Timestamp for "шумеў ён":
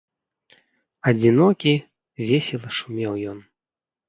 2.79-3.39